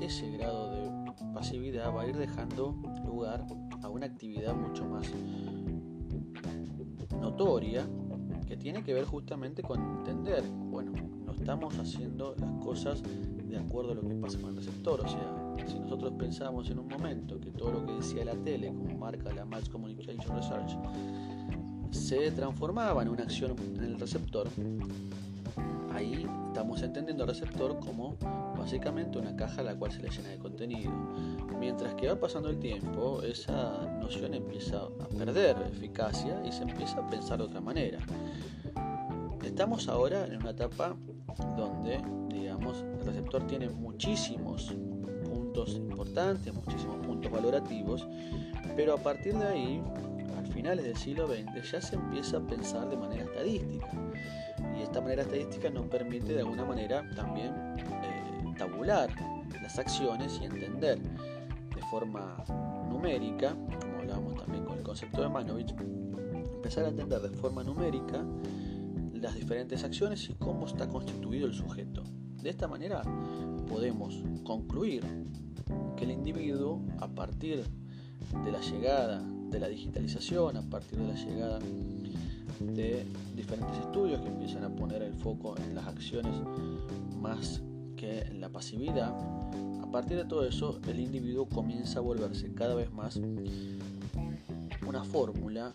ese 0.00 0.30
grado 0.30 0.70
de 0.70 1.12
pasividad 1.34 1.94
va 1.94 2.02
a 2.02 2.08
ir 2.08 2.16
dejando 2.16 2.74
lugar 3.04 3.46
a 3.82 3.88
una 3.88 4.06
actividad 4.06 4.54
mucho 4.54 4.84
más 4.84 5.06
notoria 7.20 7.86
que 8.46 8.56
tiene 8.56 8.82
que 8.82 8.94
ver 8.94 9.04
justamente 9.04 9.62
con 9.62 9.80
entender, 9.98 10.42
bueno, 10.42 10.92
no 11.24 11.32
estamos 11.32 11.78
haciendo 11.78 12.34
las 12.38 12.52
cosas 12.64 13.02
de 13.02 13.56
acuerdo 13.56 13.92
a 13.92 13.94
lo 13.94 14.02
que 14.02 14.14
pasa 14.14 14.40
con 14.40 14.50
el 14.50 14.56
receptor, 14.56 15.00
o 15.00 15.08
sea, 15.08 15.39
si 15.68 15.78
nosotros 15.78 16.12
pensamos 16.18 16.70
en 16.70 16.78
un 16.78 16.88
momento 16.88 17.38
que 17.40 17.50
todo 17.50 17.72
lo 17.72 17.86
que 17.86 17.92
decía 17.92 18.24
la 18.24 18.34
tele, 18.34 18.68
como 18.68 18.96
marca 18.98 19.32
la 19.32 19.44
Mass 19.44 19.68
Communication 19.68 20.36
Research, 20.36 20.76
se 21.90 22.30
transformaba 22.30 23.02
en 23.02 23.08
una 23.08 23.24
acción 23.24 23.56
en 23.76 23.84
el 23.84 23.98
receptor, 23.98 24.48
ahí 25.92 26.26
estamos 26.48 26.82
entendiendo 26.82 27.24
al 27.24 27.30
receptor 27.30 27.78
como 27.80 28.16
básicamente 28.56 29.18
una 29.18 29.34
caja 29.36 29.60
a 29.60 29.64
la 29.64 29.74
cual 29.74 29.90
se 29.92 30.00
le 30.00 30.10
llena 30.10 30.28
de 30.28 30.38
contenido. 30.38 30.92
Mientras 31.58 31.94
que 31.94 32.08
va 32.08 32.16
pasando 32.16 32.48
el 32.48 32.58
tiempo, 32.58 33.22
esa 33.22 33.86
noción 34.00 34.34
empieza 34.34 34.78
a 34.78 35.08
perder 35.16 35.56
eficacia 35.72 36.42
y 36.46 36.52
se 36.52 36.62
empieza 36.62 37.00
a 37.00 37.08
pensar 37.08 37.38
de 37.38 37.44
otra 37.44 37.60
manera. 37.60 37.98
Estamos 39.44 39.88
ahora 39.88 40.26
en 40.26 40.36
una 40.36 40.50
etapa 40.50 40.96
donde, 41.56 42.00
digamos, 42.28 42.82
el 42.82 43.04
receptor 43.04 43.46
tiene 43.46 43.68
muchísimos 43.68 44.74
importantes, 45.68 46.52
muchísimos 46.54 46.96
puntos 47.06 47.30
valorativos, 47.30 48.06
pero 48.76 48.94
a 48.94 48.96
partir 48.96 49.34
de 49.34 49.46
ahí, 49.46 49.82
al 50.38 50.46
finales 50.46 50.84
del 50.84 50.96
siglo 50.96 51.26
XX, 51.26 51.70
ya 51.70 51.80
se 51.80 51.96
empieza 51.96 52.38
a 52.38 52.40
pensar 52.40 52.88
de 52.88 52.96
manera 52.96 53.24
estadística. 53.24 53.88
Y 54.78 54.82
esta 54.82 55.00
manera 55.00 55.22
estadística 55.22 55.70
nos 55.70 55.86
permite 55.86 56.32
de 56.32 56.40
alguna 56.40 56.64
manera 56.64 57.08
también 57.14 57.52
eh, 57.78 58.54
tabular 58.56 59.10
las 59.62 59.78
acciones 59.78 60.38
y 60.40 60.44
entender 60.44 60.98
de 60.98 61.82
forma 61.90 62.42
numérica, 62.88 63.54
como 63.80 63.98
hablábamos 63.98 64.36
también 64.36 64.64
con 64.64 64.78
el 64.78 64.84
concepto 64.84 65.22
de 65.22 65.28
Manovich, 65.28 65.74
empezar 66.54 66.84
a 66.84 66.88
entender 66.88 67.20
de 67.20 67.30
forma 67.30 67.62
numérica 67.62 68.24
las 69.14 69.34
diferentes 69.34 69.84
acciones 69.84 70.28
y 70.30 70.34
cómo 70.34 70.66
está 70.66 70.88
constituido 70.88 71.46
el 71.46 71.52
sujeto. 71.52 72.02
De 72.42 72.50
esta 72.50 72.66
manera 72.66 73.02
podemos 73.68 74.14
concluir 74.44 75.04
que 75.96 76.04
el 76.04 76.10
individuo, 76.10 76.80
a 76.98 77.08
partir 77.08 77.64
de 78.44 78.52
la 78.52 78.60
llegada 78.60 79.22
de 79.50 79.60
la 79.60 79.68
digitalización, 79.68 80.56
a 80.56 80.62
partir 80.62 80.98
de 80.98 81.08
la 81.08 81.14
llegada 81.14 81.58
de 82.60 83.04
diferentes 83.36 83.78
estudios 83.78 84.20
que 84.22 84.28
empiezan 84.28 84.64
a 84.64 84.74
poner 84.74 85.02
el 85.02 85.14
foco 85.14 85.56
en 85.58 85.74
las 85.74 85.86
acciones 85.86 86.32
más 87.20 87.62
que 87.96 88.20
en 88.22 88.40
la 88.40 88.48
pasividad, 88.48 89.14
a 89.82 89.90
partir 89.90 90.16
de 90.16 90.24
todo 90.24 90.46
eso 90.46 90.80
el 90.88 91.00
individuo 91.00 91.46
comienza 91.48 91.98
a 91.98 92.02
volverse 92.02 92.52
cada 92.54 92.74
vez 92.74 92.90
más 92.92 93.20
una 94.86 95.04
fórmula 95.04 95.74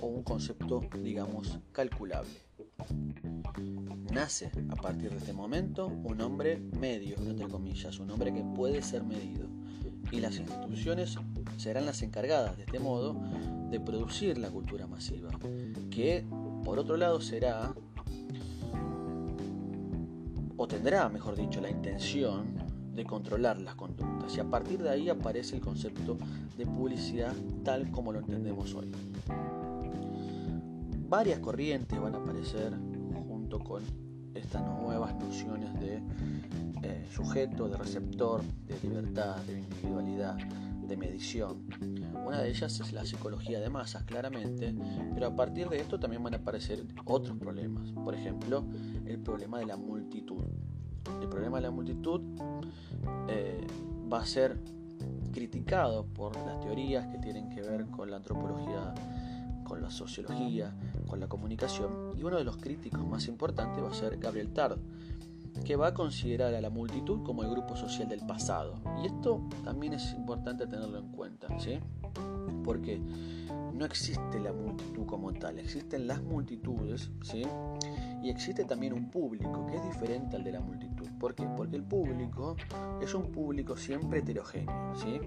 o 0.00 0.06
un 0.06 0.22
concepto, 0.22 0.82
digamos, 1.02 1.58
calculable. 1.72 2.30
Nace 4.18 4.50
a 4.70 4.74
partir 4.74 5.10
de 5.10 5.18
este 5.18 5.32
momento 5.32 5.86
un 5.86 6.20
hombre 6.20 6.58
medio, 6.58 7.14
entre 7.18 7.46
comillas, 7.46 8.00
un 8.00 8.10
hombre 8.10 8.34
que 8.34 8.42
puede 8.42 8.82
ser 8.82 9.04
medido. 9.04 9.46
Y 10.10 10.18
las 10.18 10.36
instituciones 10.38 11.16
serán 11.56 11.86
las 11.86 12.02
encargadas 12.02 12.56
de 12.56 12.64
este 12.64 12.80
modo 12.80 13.14
de 13.70 13.78
producir 13.78 14.36
la 14.36 14.50
cultura 14.50 14.88
masiva, 14.88 15.30
que 15.88 16.26
por 16.64 16.80
otro 16.80 16.96
lado 16.96 17.20
será, 17.20 17.72
o 20.56 20.66
tendrá, 20.66 21.08
mejor 21.08 21.36
dicho, 21.36 21.60
la 21.60 21.70
intención 21.70 22.56
de 22.96 23.04
controlar 23.04 23.60
las 23.60 23.76
conductas. 23.76 24.36
Y 24.36 24.40
a 24.40 24.50
partir 24.50 24.82
de 24.82 24.90
ahí 24.90 25.08
aparece 25.08 25.54
el 25.54 25.62
concepto 25.62 26.18
de 26.56 26.66
publicidad 26.66 27.36
tal 27.62 27.92
como 27.92 28.12
lo 28.12 28.18
entendemos 28.18 28.74
hoy 28.74 28.90
varias 31.08 31.38
corrientes 31.38 31.98
van 31.98 32.14
a 32.14 32.18
aparecer 32.18 32.74
junto 33.26 33.58
con 33.60 34.07
estas 34.38 34.62
nuevas 34.62 35.14
nociones 35.16 35.72
de 35.80 36.02
eh, 36.82 37.06
sujeto, 37.10 37.68
de 37.68 37.76
receptor, 37.76 38.42
de 38.66 38.78
libertad, 38.82 39.36
de 39.42 39.60
individualidad, 39.60 40.36
de 40.36 40.96
medición. 40.96 41.66
Una 42.26 42.40
de 42.40 42.48
ellas 42.48 42.80
es 42.80 42.92
la 42.92 43.04
psicología 43.04 43.60
de 43.60 43.68
masas, 43.68 44.04
claramente, 44.04 44.74
pero 45.14 45.26
a 45.26 45.36
partir 45.36 45.68
de 45.68 45.80
esto 45.80 45.98
también 46.00 46.22
van 46.22 46.34
a 46.34 46.38
aparecer 46.38 46.84
otros 47.04 47.36
problemas. 47.38 47.92
Por 47.92 48.14
ejemplo, 48.14 48.64
el 49.06 49.18
problema 49.18 49.58
de 49.58 49.66
la 49.66 49.76
multitud. 49.76 50.44
El 51.20 51.28
problema 51.28 51.58
de 51.58 51.62
la 51.62 51.70
multitud 51.70 52.20
eh, 53.28 53.66
va 54.10 54.20
a 54.20 54.26
ser 54.26 54.58
criticado 55.32 56.06
por 56.06 56.36
las 56.36 56.60
teorías 56.60 57.06
que 57.06 57.18
tienen 57.18 57.50
que 57.50 57.60
ver 57.60 57.86
con 57.86 58.10
la 58.10 58.16
antropología 58.16 58.94
con 59.68 59.82
la 59.82 59.90
sociología, 59.90 60.74
con 61.06 61.20
la 61.20 61.28
comunicación, 61.28 62.14
y 62.16 62.24
uno 62.24 62.38
de 62.38 62.44
los 62.44 62.56
críticos 62.56 63.06
más 63.06 63.28
importantes 63.28 63.84
va 63.84 63.90
a 63.90 63.94
ser 63.94 64.16
Gabriel 64.18 64.52
Tard, 64.52 64.78
que 65.64 65.76
va 65.76 65.88
a 65.88 65.94
considerar 65.94 66.54
a 66.54 66.60
la 66.60 66.70
multitud 66.70 67.22
como 67.22 67.42
el 67.42 67.50
grupo 67.50 67.76
social 67.76 68.08
del 68.08 68.24
pasado. 68.26 68.80
Y 69.02 69.06
esto 69.06 69.42
también 69.64 69.92
es 69.92 70.12
importante 70.14 70.66
tenerlo 70.66 70.98
en 70.98 71.08
cuenta, 71.12 71.48
¿sí? 71.58 71.78
Porque 72.64 73.00
no 73.74 73.84
existe 73.84 74.40
la 74.40 74.52
multitud 74.52 75.06
como 75.06 75.32
tal, 75.32 75.58
existen 75.58 76.06
las 76.06 76.22
multitudes, 76.22 77.10
¿sí? 77.22 77.42
Y 78.22 78.30
existe 78.30 78.64
también 78.64 78.92
un 78.92 79.10
público 79.10 79.66
que 79.66 79.76
es 79.76 79.84
diferente 79.84 80.36
al 80.36 80.44
de 80.44 80.52
la 80.52 80.60
multitud. 80.60 80.97
¿Por 81.18 81.34
qué? 81.34 81.44
Porque 81.56 81.76
el 81.76 81.82
público 81.82 82.56
es 83.00 83.12
un 83.14 83.32
público 83.32 83.76
siempre 83.76 84.20
heterogéneo. 84.20 84.94
¿sí? 84.94 85.20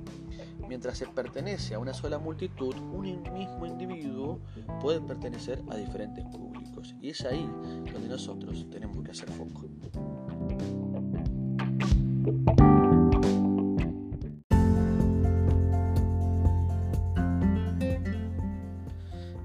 Mientras 0.67 0.98
se 0.98 1.07
pertenece 1.07 1.75
a 1.75 1.79
una 1.79 1.93
sola 1.93 2.17
multitud, 2.17 2.75
un 2.75 3.21
mismo 3.33 3.65
individuo 3.65 4.39
puede 4.79 5.01
pertenecer 5.01 5.62
a 5.69 5.75
diferentes 5.75 6.24
públicos. 6.25 6.95
Y 7.01 7.10
es 7.10 7.25
ahí 7.25 7.50
donde 7.91 8.07
nosotros 8.07 8.67
tenemos 8.69 9.03
que 9.03 9.12
hacer 9.12 9.29
foco. 9.31 9.67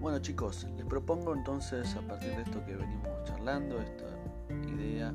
Bueno 0.01 0.21
chicos, 0.21 0.67
les 0.77 0.87
propongo 0.87 1.35
entonces 1.35 1.97
a 1.97 2.01
partir 2.03 2.37
de 2.37 2.43
esto 2.43 2.65
que 2.65 2.77
venimos 2.77 3.25
charlando, 3.25 3.81
esta 3.81 4.05
idea 4.73 5.13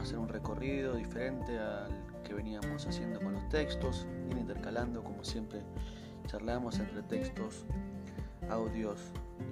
hacer 0.00 0.18
un 0.18 0.28
recorrido 0.28 0.94
diferente 0.94 1.58
al 1.58 1.90
que 2.24 2.34
veníamos 2.34 2.86
haciendo 2.86 3.20
con 3.20 3.34
los 3.34 3.48
textos, 3.48 4.06
intercalando 4.30 5.02
como 5.02 5.24
siempre 5.24 5.62
charlamos 6.26 6.78
entre 6.78 7.02
textos, 7.02 7.64
audios 8.50 8.98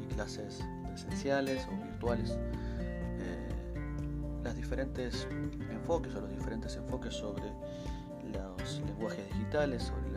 y 0.02 0.14
clases 0.14 0.64
presenciales 0.88 1.66
o 1.73 1.82
virtuales. 1.82 2.38
Las 4.42 4.56
diferentes 4.56 5.28
enfoques 5.71 6.14
o 6.16 6.21
los 6.21 6.30
diferentes 6.30 6.75
enfoques 6.76 7.14
sobre 7.14 7.44
los 8.32 8.80
lenguajes 8.87 9.25
digitales, 9.28 9.85
sobre 9.85 10.09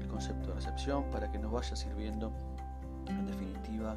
el 0.00 0.06
concepto 0.06 0.50
de 0.50 0.54
recepción, 0.54 1.10
para 1.10 1.30
que 1.32 1.38
nos 1.38 1.50
vaya 1.50 1.74
sirviendo 1.74 2.32
en 3.08 3.26
definitiva 3.26 3.96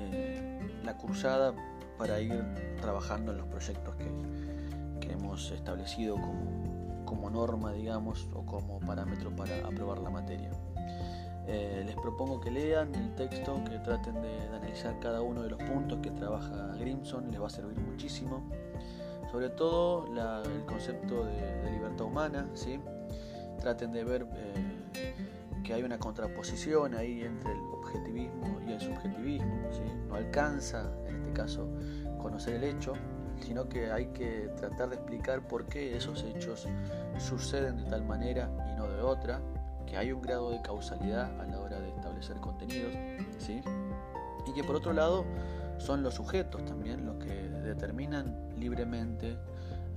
eh, 0.00 0.80
la 0.84 0.96
cursada 0.96 1.52
para 1.98 2.20
ir 2.20 2.44
trabajando 2.80 3.32
en 3.32 3.38
los 3.38 3.46
proyectos 3.48 3.96
que, 3.96 4.08
hemos 5.06 5.50
establecido 5.50 6.16
como, 6.16 7.04
como, 7.04 7.30
norma, 7.30 7.72
digamos, 7.72 8.28
o 8.34 8.44
como 8.44 8.80
parámetro 8.80 9.34
para 9.34 9.56
aprobar 9.66 9.98
la 9.98 10.10
materia. 10.10 10.50
Eh, 11.46 11.82
les 11.86 11.96
propongo 11.96 12.40
que 12.40 12.50
lean 12.50 12.94
el 12.94 13.14
texto, 13.14 13.62
que 13.64 13.78
traten 13.78 14.14
de, 14.20 14.28
de, 14.28 14.48
analizar 14.48 14.98
cada 15.00 15.22
uno 15.22 15.42
de 15.42 15.50
los 15.50 15.62
puntos 15.62 15.98
que 16.02 16.10
trabaja 16.10 16.74
Grimson, 16.78 17.30
les 17.30 17.40
va 17.40 17.46
a 17.46 17.50
servir 17.50 17.78
muchísimo 17.78 18.42
sobre 19.30 19.50
todo 19.50 20.06
el 20.44 20.64
concepto 20.64 21.24
de, 21.24 21.70
libertad 21.70 22.06
humana, 22.06 22.48
¿sí? 22.54 22.80
traten 23.60 23.92
de 23.92 24.04
ver 24.04 24.26
eh, 24.34 25.22
que 25.62 25.74
hay 25.74 25.82
una 25.82 25.98
contraposición 25.98 26.94
ahí 26.94 27.22
entre 27.22 27.52
el 27.52 27.58
objetivismo 27.58 28.60
y 28.66 28.72
el 28.72 28.80
subjetivismo, 28.80 29.68
¿sí? 29.70 29.82
no 30.08 30.14
alcanza 30.14 30.90
en 31.06 31.16
este 31.16 31.32
caso 31.32 31.68
conocer 32.18 32.54
el 32.54 32.64
hecho, 32.64 32.94
sino 33.40 33.68
que 33.68 33.90
hay 33.90 34.06
que 34.06 34.50
tratar 34.56 34.90
de 34.90 34.96
explicar 34.96 35.46
por 35.46 35.66
qué 35.66 35.96
esos 35.96 36.22
hechos 36.24 36.66
suceden 37.18 37.76
de 37.76 37.90
tal 37.90 38.04
manera 38.04 38.50
y 38.72 38.76
no 38.76 38.88
de 38.88 39.00
otra, 39.00 39.40
que 39.86 39.96
hay 39.96 40.12
un 40.12 40.20
grado 40.20 40.50
de 40.50 40.60
causalidad 40.62 41.40
a 41.40 41.46
la 41.46 41.60
hora 41.60 41.80
de 41.80 41.88
establecer 41.88 42.36
contenidos, 42.38 42.92
¿sí? 43.38 43.60
y 44.46 44.52
que 44.52 44.64
por 44.64 44.76
otro 44.76 44.92
lado 44.92 45.24
son 45.78 46.02
los 46.02 46.14
sujetos 46.14 46.64
también 46.64 47.06
los 47.06 47.16
que 47.16 47.32
determinan 47.32 48.50
libremente, 48.56 49.38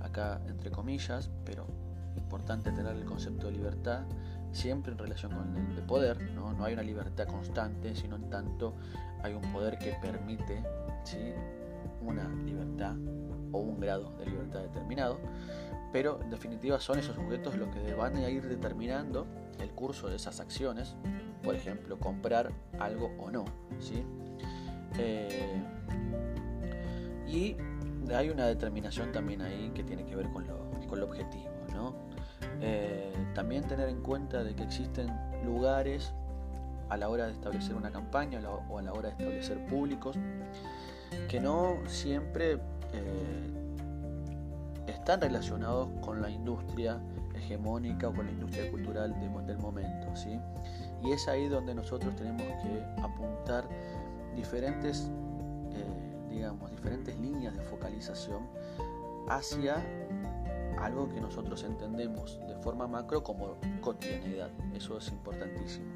acá 0.00 0.40
entre 0.48 0.70
comillas, 0.70 1.30
pero 1.44 1.66
importante 2.16 2.70
tener 2.72 2.94
el 2.96 3.04
concepto 3.04 3.46
de 3.46 3.52
libertad 3.52 4.02
siempre 4.52 4.92
en 4.92 4.98
relación 4.98 5.32
con 5.32 5.56
el 5.56 5.76
de 5.76 5.82
poder, 5.82 6.20
¿no? 6.32 6.52
no 6.52 6.64
hay 6.64 6.74
una 6.74 6.82
libertad 6.82 7.26
constante, 7.26 7.94
sino 7.94 8.16
en 8.16 8.28
tanto 8.28 8.74
hay 9.22 9.34
un 9.34 9.52
poder 9.52 9.78
que 9.78 9.94
permite 10.00 10.62
¿sí? 11.04 11.32
una 12.02 12.28
libertad 12.44 12.94
o 13.52 13.58
un 13.58 13.80
grado 13.80 14.12
de 14.18 14.26
libertad 14.26 14.60
determinado, 14.60 15.18
pero 15.92 16.20
en 16.22 16.30
definitiva 16.30 16.80
son 16.80 16.98
esos 16.98 17.14
sujetos 17.14 17.56
los 17.56 17.68
que 17.68 17.94
van 17.94 18.16
a 18.16 18.28
ir 18.28 18.48
determinando 18.48 19.26
el 19.60 19.70
curso 19.70 20.08
de 20.08 20.16
esas 20.16 20.40
acciones, 20.40 20.96
por 21.42 21.54
ejemplo, 21.54 21.98
comprar 21.98 22.52
algo 22.78 23.12
o 23.18 23.30
no. 23.30 23.44
¿sí? 23.78 24.04
Eh, 24.98 25.62
y 27.26 27.56
hay 28.12 28.30
una 28.30 28.46
determinación 28.46 29.12
también 29.12 29.42
ahí 29.42 29.70
que 29.74 29.84
tiene 29.84 30.04
que 30.04 30.16
ver 30.16 30.28
con 30.30 30.46
lo, 30.46 30.70
con 30.88 30.98
lo 30.98 31.06
objetivo. 31.06 31.50
¿no? 31.74 31.94
Eh, 32.60 33.12
también 33.34 33.64
tener 33.64 33.88
en 33.88 34.02
cuenta 34.02 34.42
de 34.44 34.54
que 34.54 34.62
existen 34.62 35.10
lugares 35.44 36.12
a 36.88 36.96
la 36.96 37.08
hora 37.08 37.26
de 37.26 37.32
establecer 37.32 37.74
una 37.74 37.90
campaña 37.90 38.40
o 38.68 38.78
a 38.78 38.82
la 38.82 38.92
hora 38.92 39.08
de 39.10 39.14
establecer 39.14 39.64
públicos 39.66 40.16
que 41.28 41.40
no 41.40 41.78
siempre 41.86 42.58
eh, 42.92 43.50
están 44.86 45.20
relacionados 45.20 45.88
con 46.00 46.22
la 46.22 46.30
industria 46.30 47.00
hegemónica 47.34 48.08
o 48.08 48.14
con 48.14 48.26
la 48.26 48.32
industria 48.32 48.70
cultural 48.70 49.14
del 49.46 49.58
momento. 49.58 50.14
¿sí? 50.14 50.38
Y 51.04 51.12
es 51.12 51.26
ahí 51.28 51.48
donde 51.48 51.74
nosotros 51.74 52.14
tenemos 52.16 52.42
que 52.62 53.02
apuntar 53.02 53.64
diferentes 54.36 55.10
digamos, 56.32 56.70
diferentes 56.70 57.18
líneas 57.20 57.54
de 57.54 57.62
focalización 57.62 58.42
hacia 59.28 59.76
algo 60.80 61.08
que 61.08 61.20
nosotros 61.20 61.62
entendemos 61.64 62.40
de 62.48 62.56
forma 62.56 62.86
macro 62.88 63.22
como 63.22 63.56
cotidianidad. 63.80 64.50
Eso 64.74 64.98
es 64.98 65.08
importantísimo. 65.08 65.86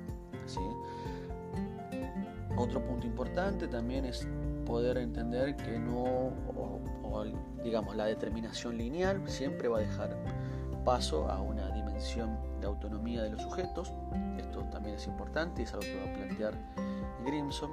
Otro 2.57 2.81
punto 2.87 3.07
importante 3.07 3.67
también 3.67 4.05
es 4.05 4.29
poder 4.65 4.99
entender 4.99 5.57
que 5.57 5.79
no, 5.79 6.31
digamos, 7.62 7.96
la 7.96 8.07
determinación 8.07 8.76
lineal 8.76 9.22
siempre 9.29 9.68
va 9.68 9.79
a 9.79 9.81
dejar 9.81 10.16
paso 10.85 11.29
a 11.29 11.40
una 11.40 11.68
dimensión 11.70 12.38
de 12.61 12.66
autonomía 12.66 13.22
de 13.22 13.31
los 13.31 13.42
sujetos. 13.42 13.92
Esto 14.38 14.62
también 14.70 14.96
es 14.96 15.07
importante 15.07 15.62
y 15.62 15.64
es 15.64 15.72
algo 15.72 15.87
que 15.87 15.96
va 15.96 16.11
a 16.11 16.14
plantear 16.14 16.55
Grimson. 17.24 17.72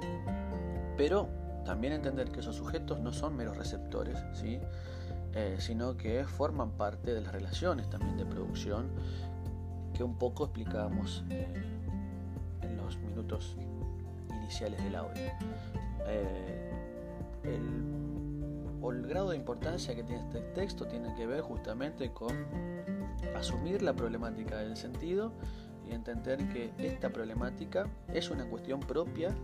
Pero 0.96 1.28
también 1.64 1.92
entender 1.92 2.30
que 2.30 2.40
esos 2.40 2.56
sujetos 2.56 3.00
no 3.00 3.12
son 3.12 3.36
meros 3.36 3.56
receptores, 3.56 4.18
¿sí? 4.32 4.60
Eh, 5.32 5.56
sino 5.58 5.96
que 5.96 6.24
forman 6.24 6.72
parte 6.72 7.12
de 7.12 7.20
las 7.20 7.32
relaciones 7.32 7.90
también 7.90 8.16
de 8.16 8.24
producción 8.24 8.90
que 9.92 10.04
un 10.04 10.16
poco 10.16 10.44
explicábamos 10.44 11.24
eh, 11.30 11.46
en 12.62 12.76
los 12.76 12.98
minutos 12.98 13.56
iniciales 14.30 14.82
del 14.84 14.94
audio. 14.94 15.22
Eh, 16.06 16.70
o 18.84 18.92
el 18.92 19.06
grado 19.06 19.30
de 19.30 19.36
importancia 19.36 19.94
que 19.94 20.02
tiene 20.02 20.20
este 20.20 20.40
texto 20.54 20.86
tiene 20.86 21.14
que 21.14 21.26
ver 21.26 21.40
justamente 21.40 22.12
con 22.12 22.46
asumir 23.34 23.80
la 23.80 23.94
problemática 23.94 24.58
del 24.58 24.76
sentido 24.76 25.32
y 25.88 25.94
entender 25.94 26.46
que 26.50 26.70
esta 26.76 27.08
problemática 27.08 27.88
es 28.12 28.30
una 28.30 28.44
cuestión 28.44 28.80
propia 28.80 29.34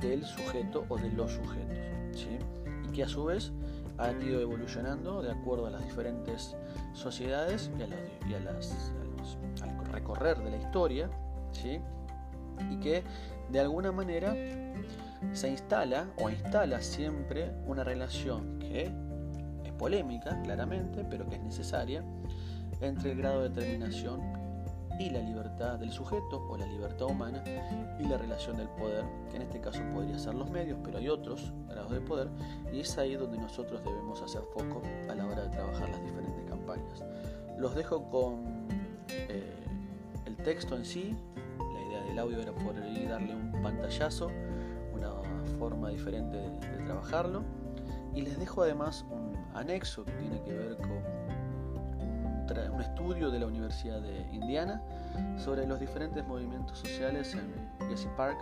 del 0.00 0.24
sujeto 0.24 0.86
o 0.88 0.96
de 0.96 1.10
los 1.10 1.32
sujetos, 1.32 1.78
¿sí? 2.12 2.38
y 2.88 2.92
que 2.92 3.02
a 3.02 3.08
su 3.08 3.26
vez 3.26 3.52
han 3.98 4.22
ido 4.22 4.40
evolucionando 4.40 5.20
de 5.20 5.32
acuerdo 5.32 5.66
a 5.66 5.70
las 5.70 5.84
diferentes 5.84 6.56
sociedades 6.94 7.70
y, 7.78 7.82
a 8.32 8.40
las, 8.40 8.92
al 9.62 9.86
recorrer 9.92 10.38
de 10.38 10.50
la 10.50 10.56
historia, 10.56 11.10
¿sí? 11.52 11.78
y 12.70 12.80
que 12.80 13.04
de 13.50 13.60
alguna 13.60 13.92
manera 13.92 14.34
se 15.32 15.48
instala 15.48 16.08
o 16.18 16.30
instala 16.30 16.80
siempre 16.80 17.52
una 17.66 17.84
relación 17.84 18.58
que 18.58 18.82
es 19.64 19.72
polémica, 19.78 20.40
claramente, 20.42 21.04
pero 21.04 21.28
que 21.28 21.36
es 21.36 21.42
necesaria, 21.42 22.02
entre 22.80 23.12
el 23.12 23.18
grado 23.18 23.42
de 23.42 23.48
determinación 23.50 24.20
y 24.98 25.10
la 25.10 25.20
libertad 25.20 25.78
del 25.78 25.92
sujeto 25.92 26.46
o 26.48 26.56
la 26.56 26.66
libertad 26.66 27.06
humana 27.06 27.42
y 27.98 28.04
la 28.04 28.16
relación 28.16 28.56
del 28.56 28.68
poder, 28.68 29.04
que 29.30 29.36
en 29.36 29.42
este 29.42 29.60
caso 29.60 29.80
podría 29.92 30.18
ser 30.18 30.34
los 30.34 30.50
medios, 30.50 30.78
pero 30.82 30.98
hay 30.98 31.08
otros 31.08 31.52
grados 31.68 31.92
de 31.92 32.00
poder 32.00 32.28
y 32.72 32.80
es 32.80 32.96
ahí 32.96 33.14
donde 33.14 33.38
nosotros 33.38 33.82
debemos 33.84 34.22
hacer 34.22 34.42
foco 34.54 34.82
a 35.10 35.14
la 35.14 35.26
hora 35.26 35.42
de 35.42 35.48
trabajar 35.50 35.88
las 35.90 36.02
diferentes 36.02 36.44
campañas. 36.48 37.04
Los 37.58 37.74
dejo 37.74 38.08
con 38.10 38.66
eh, 39.10 39.52
el 40.24 40.36
texto 40.38 40.76
en 40.76 40.84
sí, 40.84 41.14
la 41.58 41.88
idea 41.88 42.02
del 42.04 42.18
audio 42.18 42.40
era 42.40 42.52
poder 42.52 43.08
darle 43.08 43.34
un 43.34 43.52
pantallazo, 43.62 44.30
forma 45.58 45.90
diferente 45.90 46.36
de 46.36 46.84
trabajarlo 46.84 47.42
y 48.14 48.22
les 48.22 48.38
dejo 48.38 48.62
además 48.62 49.04
un 49.10 49.36
anexo 49.54 50.04
que 50.04 50.12
tiene 50.12 50.42
que 50.42 50.52
ver 50.52 50.76
con 50.78 51.26
un 52.72 52.80
estudio 52.80 53.30
de 53.30 53.40
la 53.40 53.46
Universidad 53.46 54.00
de 54.00 54.20
Indiana 54.32 54.80
sobre 55.36 55.66
los 55.66 55.80
diferentes 55.80 56.24
movimientos 56.26 56.78
sociales 56.78 57.34
en 57.34 57.88
Jesse 57.88 58.08
Park. 58.16 58.38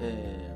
Eh, 0.00 0.48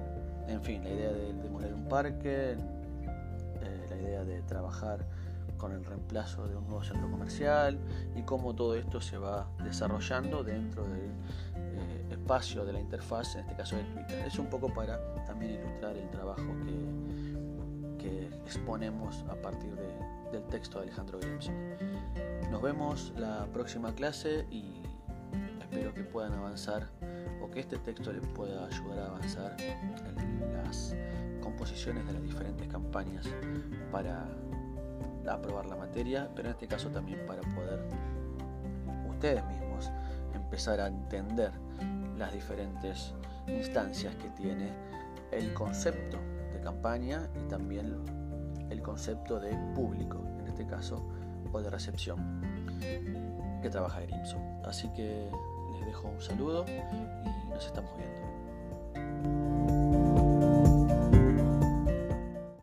en 0.48 0.62
fin, 0.62 0.82
la 0.82 0.90
idea 0.90 1.12
de 1.12 1.32
demoler 1.34 1.74
un 1.74 1.84
parque, 1.84 2.52
eh, 2.52 3.86
la 3.90 3.96
idea 3.96 4.24
de 4.24 4.42
trabajar 4.42 5.06
con 5.56 5.72
el 5.72 5.84
reemplazo 5.84 6.46
de 6.48 6.56
un 6.56 6.66
nuevo 6.66 6.82
centro 6.82 7.10
comercial 7.10 7.78
y 8.16 8.22
cómo 8.22 8.54
todo 8.54 8.74
esto 8.74 9.00
se 9.00 9.18
va 9.18 9.48
desarrollando 9.62 10.42
dentro 10.42 10.84
del 10.84 11.12
espacio 12.24 12.64
de 12.64 12.72
la 12.72 12.80
interfaz, 12.80 13.34
en 13.34 13.42
este 13.42 13.54
caso 13.54 13.76
de 13.76 13.82
Twitter. 13.82 14.24
Es 14.26 14.38
un 14.38 14.46
poco 14.46 14.72
para 14.72 14.98
también 15.26 15.60
ilustrar 15.60 15.94
el 15.94 16.08
trabajo 16.08 16.42
que, 16.64 18.02
que 18.02 18.26
exponemos 18.46 19.22
a 19.28 19.34
partir 19.34 19.74
del 20.32 20.42
texto 20.44 20.78
de 20.78 20.84
Alejandro 20.84 21.18
Grimson. 21.18 21.54
Nos 22.50 22.62
vemos 22.62 23.12
la 23.18 23.46
próxima 23.52 23.94
clase 23.94 24.46
y 24.50 24.80
espero 25.60 25.92
que 25.92 26.02
puedan 26.02 26.32
avanzar 26.32 26.88
o 27.42 27.50
que 27.50 27.60
este 27.60 27.76
texto 27.76 28.10
les 28.10 28.26
pueda 28.28 28.68
ayudar 28.68 29.00
a 29.00 29.06
avanzar 29.08 29.56
en 29.60 30.64
las 30.64 30.96
composiciones 31.42 32.06
de 32.06 32.14
las 32.14 32.22
diferentes 32.22 32.66
campañas 32.68 33.28
para 33.92 34.26
aprobar 35.28 35.66
la 35.66 35.76
materia, 35.76 36.30
pero 36.34 36.48
en 36.48 36.54
este 36.54 36.68
caso 36.68 36.88
también 36.88 37.26
para 37.26 37.42
poder 37.54 37.86
ustedes 39.10 39.44
mismos 39.44 39.90
empezar 40.32 40.80
a 40.80 40.86
entender 40.86 41.52
las 42.16 42.32
diferentes 42.32 43.14
instancias 43.48 44.14
que 44.16 44.28
tiene 44.30 44.70
el 45.32 45.52
concepto 45.54 46.18
de 46.52 46.60
campaña 46.60 47.28
y 47.34 47.48
también 47.48 48.04
el 48.70 48.82
concepto 48.82 49.40
de 49.40 49.50
público, 49.74 50.24
en 50.40 50.46
este 50.48 50.66
caso, 50.66 51.04
o 51.52 51.60
de 51.60 51.70
recepción, 51.70 52.40
que 53.62 53.70
trabaja 53.70 54.00
Grimson. 54.00 54.42
Así 54.64 54.88
que 54.92 55.30
les 55.72 55.86
dejo 55.86 56.08
un 56.08 56.20
saludo 56.20 56.64
y 56.68 57.48
nos 57.48 57.66
estamos 57.66 57.90
viendo. 57.96 59.53